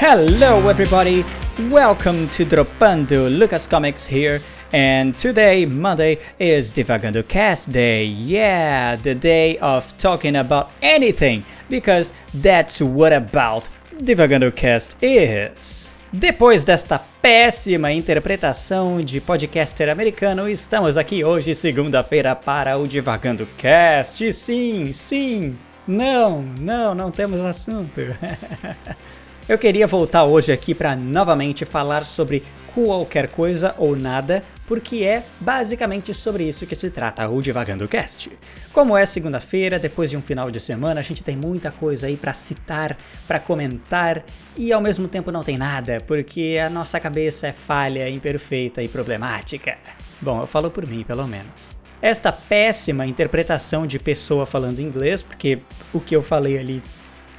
[0.00, 1.24] Hello, everybody!
[1.68, 4.40] Welcome to Dropando Lucas Comics here,
[4.72, 8.04] and today, Monday, is Divagando Cast Day.
[8.04, 15.90] Yeah, the day of talking about anything, because that's what about Divagando Cast is.
[16.12, 24.32] Depois desta péssima interpretação de podcaster americano, estamos aqui hoje, segunda-feira, para o Divagando Cast.
[24.32, 28.00] Sim, sim, não, não, não temos assunto.
[29.48, 32.42] Eu queria voltar hoje aqui para novamente falar sobre
[32.74, 38.30] qualquer coisa ou nada, porque é basicamente sobre isso que se trata o Divagando Cast.
[38.74, 42.18] Como é segunda-feira, depois de um final de semana, a gente tem muita coisa aí
[42.18, 44.22] para citar, para comentar
[44.54, 48.88] e ao mesmo tempo não tem nada, porque a nossa cabeça é falha, imperfeita e
[48.88, 49.78] problemática.
[50.20, 51.78] Bom, eu falo por mim, pelo menos.
[52.02, 56.82] Esta péssima interpretação de pessoa falando inglês, porque o que eu falei ali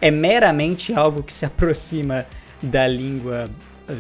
[0.02, 2.26] é meramente algo que se aproxima
[2.62, 3.50] da língua,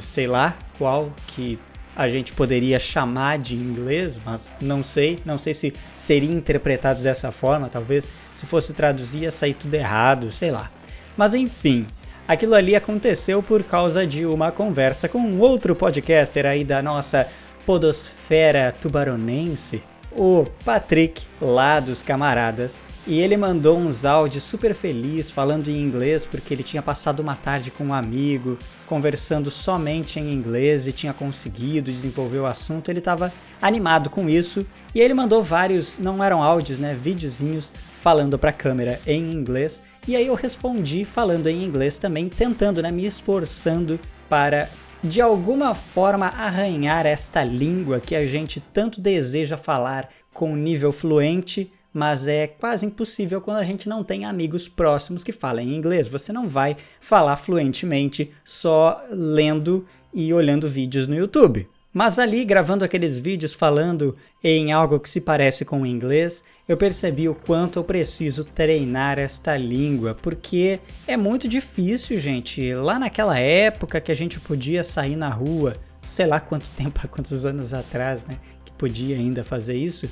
[0.02, 1.59] sei lá qual, que
[1.95, 7.31] a gente poderia chamar de inglês, mas não sei, não sei se seria interpretado dessa
[7.31, 8.08] forma, talvez.
[8.33, 10.72] Se fosse traduzir ia sair tudo errado, sei lá.
[11.17, 11.86] Mas enfim,
[12.25, 17.27] aquilo ali aconteceu por causa de uma conversa com outro podcaster aí da nossa
[17.66, 25.69] podosfera tubaronense, o Patrick, lá dos camaradas, e ele mandou uns áudios super feliz falando
[25.69, 30.88] em inglês porque ele tinha passado uma tarde com um amigo, conversando somente em inglês
[30.88, 32.89] e tinha conseguido desenvolver o assunto.
[32.89, 38.38] Ele estava animado com isso e ele mandou vários, não eram áudios, né, videozinhos falando
[38.38, 39.81] para a câmera em inglês.
[40.08, 44.70] E aí eu respondi falando em inglês também, tentando, né, me esforçando para
[45.03, 51.72] de alguma forma arranhar esta língua que a gente tanto deseja falar com nível fluente
[51.94, 56.08] mas é quase impossível quando a gente não tem amigos próximos que falem inglês.
[56.08, 61.67] Você não vai falar fluentemente só lendo e olhando vídeos no YouTube.
[61.92, 66.78] Mas ali, gravando aqueles vídeos falando em algo que se parece com o inglês, eu
[66.78, 72.76] percebi o quanto eu preciso treinar esta língua, porque é muito difícil, gente.
[72.76, 75.73] Lá naquela época que a gente podia sair na rua,
[76.04, 80.08] sei lá quanto tempo, quantos anos atrás, né, que podia ainda fazer isso,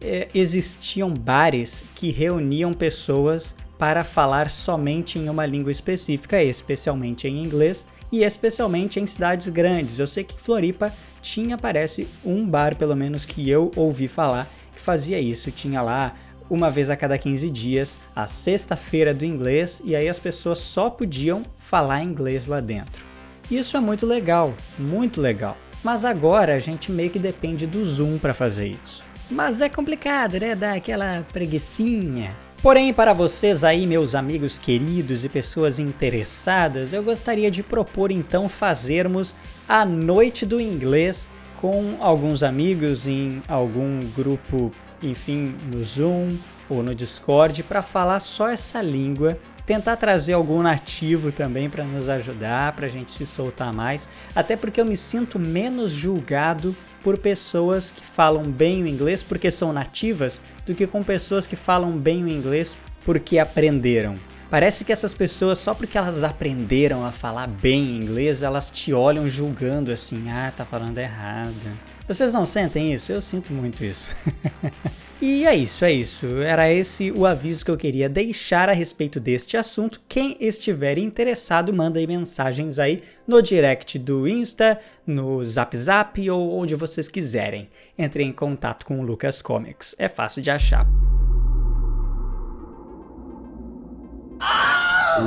[0.00, 7.42] é, existiam bares que reuniam pessoas para falar somente em uma língua específica, especialmente em
[7.42, 9.98] inglês e especialmente em cidades grandes.
[9.98, 14.80] Eu sei que Floripa tinha, parece, um bar, pelo menos que eu ouvi falar, que
[14.80, 15.50] fazia isso.
[15.50, 16.14] Tinha lá
[16.50, 20.90] uma vez a cada 15 dias, a sexta-feira do inglês, e aí as pessoas só
[20.90, 23.04] podiam falar inglês lá dentro.
[23.50, 25.56] Isso é muito legal, muito legal.
[25.82, 29.09] Mas agora a gente meio que depende do Zoom para fazer isso.
[29.30, 30.56] Mas é complicado, né?
[30.56, 32.34] Dar aquela preguiçinha.
[32.60, 38.48] Porém, para vocês aí, meus amigos queridos e pessoas interessadas, eu gostaria de propor então
[38.48, 39.34] fazermos
[39.68, 41.30] a noite do inglês
[41.60, 44.70] com alguns amigos em algum grupo,
[45.02, 46.36] enfim, no Zoom
[46.68, 52.08] ou no Discord para falar só essa língua tentar trazer algum nativo também para nos
[52.08, 57.18] ajudar, para a gente se soltar mais, até porque eu me sinto menos julgado por
[57.18, 61.92] pessoas que falam bem o inglês porque são nativas do que com pessoas que falam
[61.96, 64.18] bem o inglês porque aprenderam.
[64.50, 69.28] Parece que essas pessoas, só porque elas aprenderam a falar bem inglês, elas te olham
[69.28, 71.70] julgando assim: ah, tá falando errado.
[72.06, 73.12] Vocês não sentem isso?
[73.12, 74.14] Eu sinto muito isso.
[75.22, 76.26] E é isso, é isso.
[76.36, 80.00] Era esse o aviso que eu queria deixar a respeito deste assunto.
[80.08, 86.58] Quem estiver interessado, manda aí mensagens aí no direct do Insta, no Zap Zap ou
[86.58, 87.68] onde vocês quiserem.
[87.98, 89.94] Entre em contato com o Lucas Comics.
[89.98, 90.88] É fácil de achar.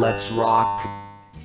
[0.02, 0.88] Let's rock.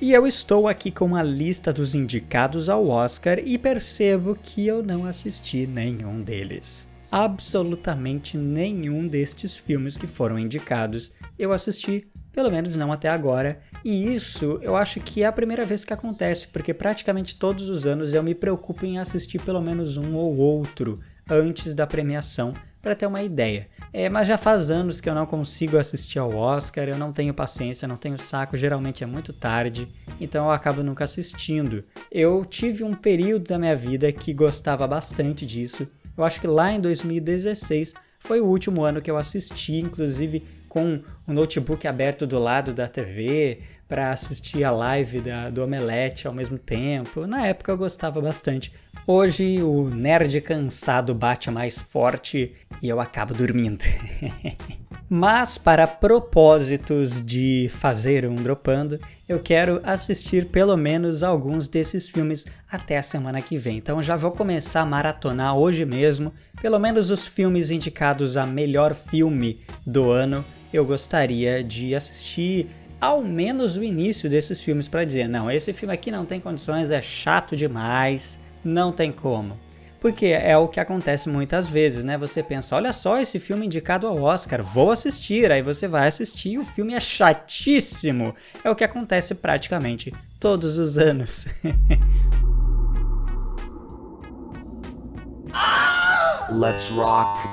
[0.01, 4.81] E eu estou aqui com a lista dos indicados ao Oscar e percebo que eu
[4.81, 12.75] não assisti nenhum deles absolutamente nenhum destes filmes que foram indicados eu assisti, pelo menos
[12.75, 13.59] não até agora.
[13.83, 17.85] E isso eu acho que é a primeira vez que acontece, porque praticamente todos os
[17.85, 20.99] anos eu me preocupo em assistir pelo menos um ou outro
[21.29, 23.67] antes da premiação para ter uma ideia.
[23.91, 27.33] É, mas já faz anos que eu não consigo assistir ao Oscar, eu não tenho
[27.33, 29.87] paciência, não tenho saco, geralmente é muito tarde,
[30.19, 31.83] então eu acabo nunca assistindo.
[32.11, 35.87] Eu tive um período da minha vida que gostava bastante disso,
[36.19, 41.01] eu acho que lá em 2016 foi o último ano que eu assisti, inclusive com
[41.25, 46.33] o notebook aberto do lado da TV para assistir a live da, do Omelete ao
[46.33, 47.25] mesmo tempo.
[47.25, 48.71] Na época eu gostava bastante.
[49.07, 53.85] Hoje o nerd cansado bate mais forte e eu acabo dormindo.
[55.09, 62.45] Mas para propósitos de fazer um dropando, eu quero assistir pelo menos alguns desses filmes
[62.71, 63.77] até a semana que vem.
[63.77, 68.93] Então já vou começar a maratonar hoje mesmo, pelo menos os filmes indicados a melhor
[68.93, 70.45] filme do ano.
[70.71, 72.69] Eu gostaria de assistir
[73.01, 76.91] ao menos o início desses filmes para dizer: não, esse filme aqui não tem condições,
[76.91, 79.57] é chato demais, não tem como.
[79.99, 82.17] Porque é o que acontece muitas vezes, né?
[82.17, 85.51] Você pensa, olha só esse filme indicado ao Oscar, vou assistir.
[85.51, 88.33] Aí você vai assistir e o filme é chatíssimo.
[88.63, 91.47] É o que acontece praticamente todos os anos.
[96.49, 97.47] Let's rock!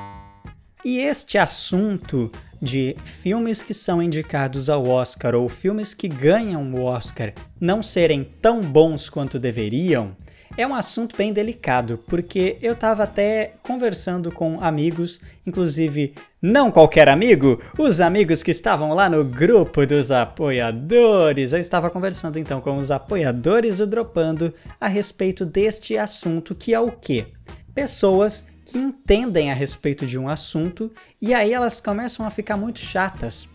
[0.85, 2.31] E este assunto
[2.63, 8.25] de filmes que são indicados ao Oscar ou filmes que ganham o Oscar não serem
[8.25, 10.17] tão bons quanto deveriam,
[10.57, 17.09] é um assunto bem delicado, porque eu estava até conversando com amigos, inclusive não qualquer
[17.09, 21.53] amigo, os amigos que estavam lá no grupo dos apoiadores.
[21.53, 26.81] Eu estava conversando então com os apoiadores do Dropando a respeito deste assunto que é
[26.81, 27.27] o quê?
[27.75, 32.79] Pessoas que entendem a respeito de um assunto e aí elas começam a ficar muito
[32.79, 33.47] chatas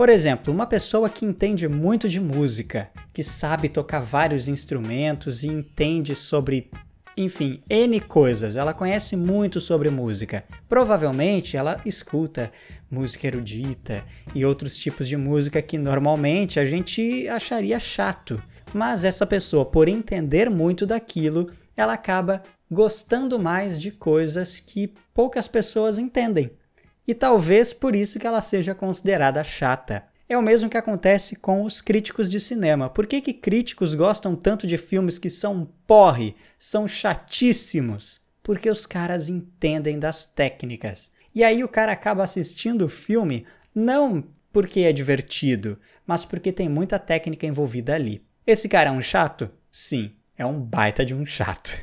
[0.00, 5.48] por exemplo, uma pessoa que entende muito de música, que sabe tocar vários instrumentos e
[5.48, 6.70] entende sobre,
[7.14, 10.42] enfim, N coisas, ela conhece muito sobre música.
[10.66, 12.50] Provavelmente ela escuta
[12.90, 14.02] música erudita
[14.34, 18.42] e outros tipos de música que normalmente a gente acharia chato.
[18.72, 25.46] Mas essa pessoa, por entender muito daquilo, ela acaba gostando mais de coisas que poucas
[25.46, 26.58] pessoas entendem
[27.06, 30.04] e talvez por isso que ela seja considerada chata.
[30.28, 32.88] É o mesmo que acontece com os críticos de cinema.
[32.88, 38.20] Por que, que críticos gostam tanto de filmes que são porre, são chatíssimos?
[38.42, 41.10] Porque os caras entendem das técnicas.
[41.34, 43.44] E aí o cara acaba assistindo o filme
[43.74, 45.76] não porque é divertido,
[46.06, 48.24] mas porque tem muita técnica envolvida ali.
[48.46, 49.50] Esse cara é um chato?
[49.70, 51.78] Sim, é um baita de um chato.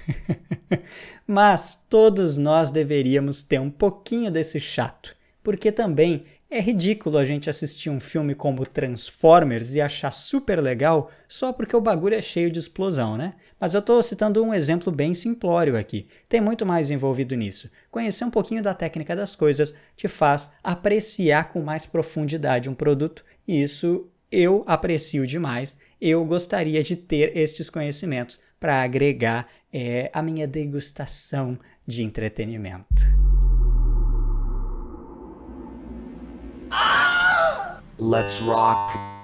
[1.28, 5.18] mas todos nós deveríamos ter um pouquinho desse chato
[5.48, 11.10] porque também é ridículo a gente assistir um filme como Transformers e achar super legal
[11.26, 13.36] só porque o bagulho é cheio de explosão, né?
[13.58, 16.06] Mas eu estou citando um exemplo bem simplório aqui.
[16.28, 17.72] Tem muito mais envolvido nisso.
[17.90, 23.24] Conhecer um pouquinho da técnica das coisas te faz apreciar com mais profundidade um produto
[23.48, 25.78] e isso eu aprecio demais.
[26.00, 33.04] Eu gostaria de ter estes conhecimentos para agregar é, a minha degustação de entretenimento.
[38.00, 39.18] Let's rock!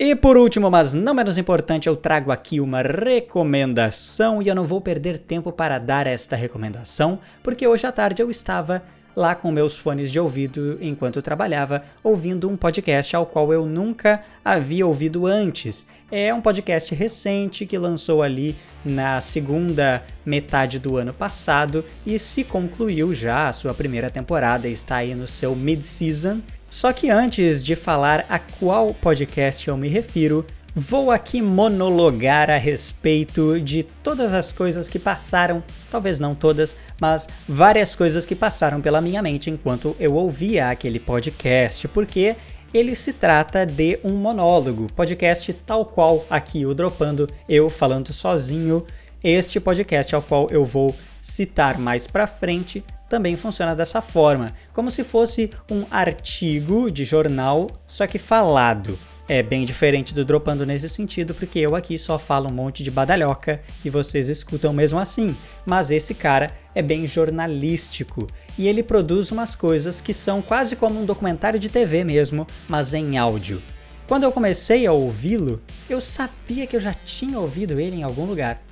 [0.00, 4.62] E por último, mas não menos importante, eu trago aqui uma recomendação e eu não
[4.62, 8.84] vou perder tempo para dar esta recomendação, porque hoje à tarde eu estava
[9.18, 14.22] lá com meus fones de ouvido enquanto trabalhava, ouvindo um podcast ao qual eu nunca
[14.44, 15.84] havia ouvido antes.
[16.08, 18.54] É um podcast recente que lançou ali
[18.84, 24.98] na segunda metade do ano passado e se concluiu já a sua primeira temporada, está
[24.98, 26.40] aí no seu mid-season
[26.70, 30.44] só que antes de falar a qual podcast eu me refiro,
[30.78, 37.26] vou aqui monologar a respeito de todas as coisas que passaram, talvez não todas, mas
[37.48, 42.36] várias coisas que passaram pela minha mente enquanto eu ouvia aquele podcast, porque
[42.72, 48.86] ele se trata de um monólogo, podcast tal qual aqui o Dropando, eu falando sozinho.
[49.22, 54.92] Este podcast ao qual eu vou citar mais pra frente também funciona dessa forma, como
[54.92, 58.96] se fosse um artigo de jornal, só que falado.
[59.28, 62.90] É bem diferente do Dropando nesse sentido, porque eu aqui só falo um monte de
[62.90, 65.36] badalhoca e vocês escutam mesmo assim.
[65.66, 70.98] Mas esse cara é bem jornalístico e ele produz umas coisas que são quase como
[70.98, 73.60] um documentário de TV mesmo, mas em áudio.
[74.06, 78.24] Quando eu comecei a ouvi-lo, eu sabia que eu já tinha ouvido ele em algum
[78.24, 78.62] lugar.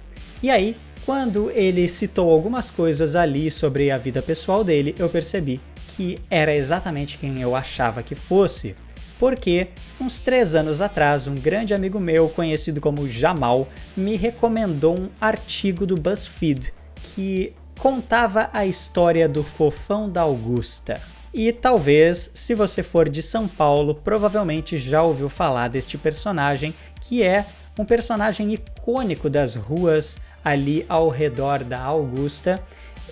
[0.42, 0.74] E aí
[1.06, 5.60] quando ele citou algumas coisas ali sobre a vida pessoal dele, eu percebi
[5.94, 8.74] que era exatamente quem eu achava que fosse.
[9.18, 9.68] Porque,
[10.00, 15.86] uns três anos atrás, um grande amigo meu, conhecido como Jamal, me recomendou um artigo
[15.86, 21.00] do BuzzFeed que contava a história do fofão da Augusta.
[21.32, 27.22] E talvez, se você for de São Paulo, provavelmente já ouviu falar deste personagem, que
[27.22, 27.44] é
[27.78, 32.62] um personagem icônico das ruas ali ao redor da Augusta.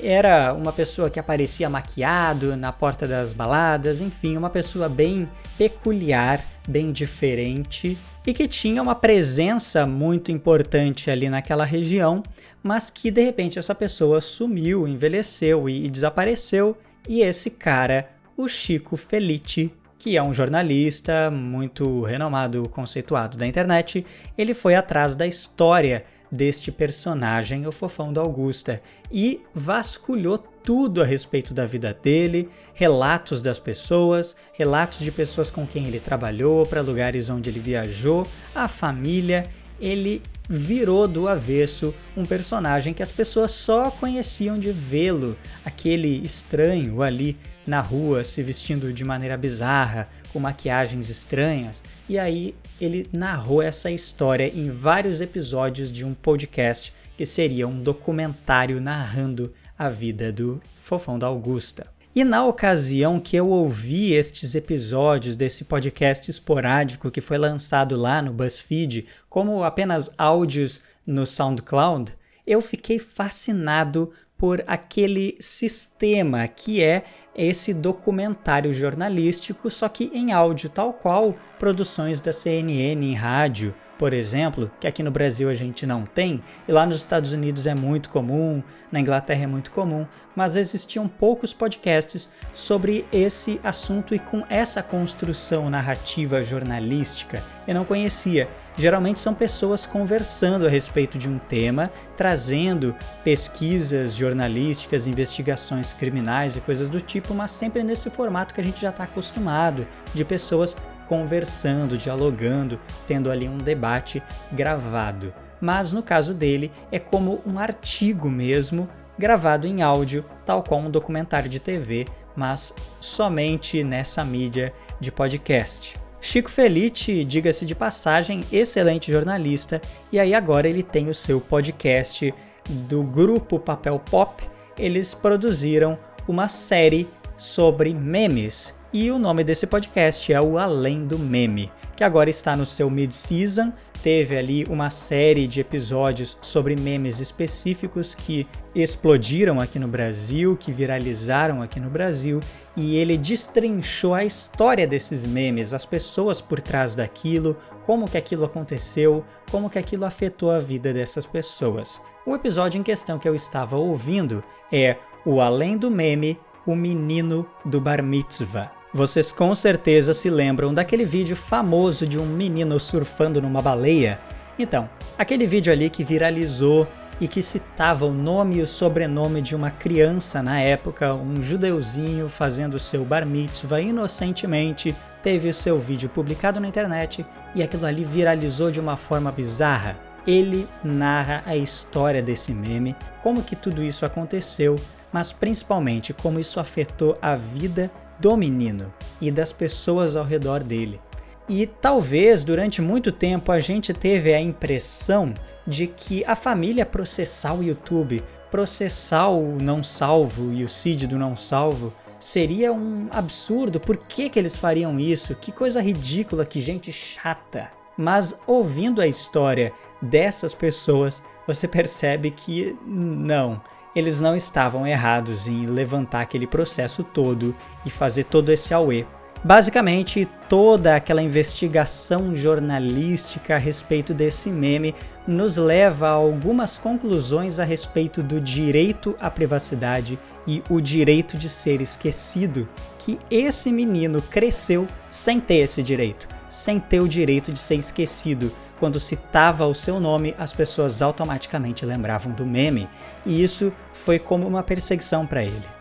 [0.03, 6.45] Era uma pessoa que aparecia maquiado na porta das baladas, enfim, uma pessoa bem peculiar,
[6.69, 7.97] bem diferente
[8.27, 12.23] e que tinha uma presença muito importante ali naquela região,
[12.63, 16.77] mas que de repente essa pessoa sumiu, envelheceu e, e desapareceu.
[17.07, 24.05] E esse cara, o Chico Felice, que é um jornalista muito renomado, conceituado da internet,
[24.39, 31.05] ele foi atrás da história deste personagem, o fofão da Augusta, e vasculhou tudo a
[31.05, 36.81] respeito da vida dele, relatos das pessoas, relatos de pessoas com quem ele trabalhou, para
[36.81, 39.45] lugares onde ele viajou, a família.
[39.81, 47.03] Ele virou do avesso um personagem que as pessoas só conheciam de vê-lo, aquele estranho
[47.03, 47.37] ali
[47.67, 51.85] na rua se vestindo de maneira bizarra, com maquiagens estranhas.
[52.09, 57.81] E aí ele narrou essa história em vários episódios de um podcast que seria um
[57.81, 61.87] documentário narrando a vida do Fofão da Augusta.
[62.13, 68.21] E na ocasião que eu ouvi estes episódios desse podcast esporádico que foi lançado lá
[68.21, 72.13] no BuzzFeed como apenas áudios no SoundCloud,
[72.45, 74.13] eu fiquei fascinado
[74.45, 82.21] por aquele sistema que é esse documentário jornalístico, só que em áudio, tal qual produções
[82.21, 83.75] da CNN em rádio,
[84.05, 87.67] por exemplo, que aqui no Brasil a gente não tem, e lá nos Estados Unidos
[87.67, 90.07] é muito comum, na Inglaterra é muito comum,
[90.37, 97.43] mas existiam poucos podcasts sobre esse assunto e com essa construção narrativa jornalística.
[97.67, 98.47] Eu não conhecia.
[98.77, 106.61] Geralmente são pessoas conversando a respeito de um tema, trazendo pesquisas jornalísticas, investigações criminais e
[106.61, 110.77] coisas do tipo, mas sempre nesse formato que a gente já está acostumado, de pessoas
[111.07, 115.33] conversando, dialogando, tendo ali um debate gravado.
[115.61, 120.91] Mas no caso dele é como um artigo mesmo, gravado em áudio, tal qual um
[120.91, 122.07] documentário de TV,
[122.37, 125.97] mas somente nessa mídia de podcast.
[126.21, 129.81] Chico Felice, diga-se de passagem, excelente jornalista,
[130.11, 132.35] e aí agora ele tem o seu podcast
[132.67, 134.43] do grupo Papel Pop.
[134.79, 137.07] Eles produziram uma série
[137.37, 142.57] sobre memes e o nome desse podcast é o Além do Meme, que agora está
[142.57, 143.73] no seu mid-season.
[144.05, 150.71] Teve ali uma série de episódios sobre memes específicos que explodiram aqui no Brasil, que
[150.71, 152.39] viralizaram aqui no Brasil,
[152.77, 158.45] e ele destrinchou a história desses memes, as pessoas por trás daquilo, como que aquilo
[158.45, 162.01] aconteceu, como que aquilo afetou a vida dessas pessoas.
[162.25, 167.45] O episódio em questão que eu estava ouvindo é o Além do Meme, o menino
[167.65, 168.84] do Bar Mitzvah.
[168.95, 174.21] Vocês com certeza se lembram daquele vídeo famoso de um menino surfando numa baleia?
[174.57, 176.87] Então, aquele vídeo ali que viralizou
[177.21, 182.29] e que citava o nome e o sobrenome de uma criança na época, um judeuzinho
[182.29, 188.05] fazendo seu bar mitzvah inocentemente, teve o seu vídeo publicado na internet e aquilo ali
[188.05, 189.97] viralizou de uma forma bizarra.
[190.25, 194.77] Ele narra a história desse meme, como que tudo isso aconteceu,
[195.13, 201.01] mas principalmente como isso afetou a vida do menino e das pessoas ao redor dele.
[201.49, 205.35] E talvez durante muito tempo a gente teve a impressão
[205.67, 211.19] de que a família processar o YouTube, processar o não salvo e o seed do
[211.19, 213.79] não salvo seria um absurdo.
[213.79, 215.35] Por que, que eles fariam isso?
[215.35, 217.71] Que coisa ridícula, que gente chata.
[217.97, 223.61] Mas ouvindo a história dessas pessoas, você percebe que não,
[223.95, 229.05] eles não estavam errados em levantar aquele processo todo e fazer todo esse auê.
[229.45, 234.95] Basicamente, toda aquela investigação jornalística a respeito desse meme
[235.27, 241.51] nos leva a algumas conclusões a respeito do direito à privacidade e o direito de
[241.51, 242.67] ser esquecido,
[242.99, 248.51] que esse menino cresceu sem ter esse direito, sem ter o direito de ser esquecido,
[248.79, 252.89] quando citava o seu nome, as pessoas automaticamente lembravam do meme,
[253.25, 255.75] e isso foi como uma perseguição para ele.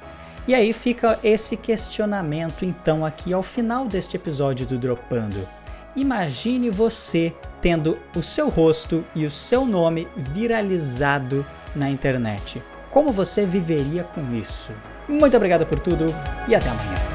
[0.47, 5.47] E aí fica esse questionamento então aqui ao final deste episódio do Dropando.
[5.95, 11.45] Imagine você tendo o seu rosto e o seu nome viralizado
[11.75, 12.61] na internet.
[12.89, 14.73] Como você viveria com isso?
[15.07, 16.13] Muito obrigado por tudo
[16.47, 17.12] e até amanhã.